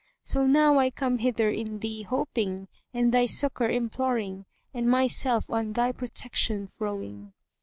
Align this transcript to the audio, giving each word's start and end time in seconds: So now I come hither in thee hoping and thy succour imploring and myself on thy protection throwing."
So 0.23 0.47
now 0.47 0.79
I 0.79 0.89
come 0.89 1.19
hither 1.19 1.51
in 1.51 1.77
thee 1.77 2.01
hoping 2.01 2.69
and 2.91 3.13
thy 3.13 3.27
succour 3.27 3.69
imploring 3.69 4.47
and 4.73 4.89
myself 4.89 5.47
on 5.47 5.73
thy 5.73 5.91
protection 5.91 6.65
throwing." 6.65 7.33